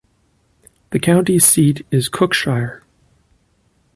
The 0.89 0.97
county 0.97 1.37
seat 1.37 1.85
is 1.91 2.09
Cookshire. 2.09 2.81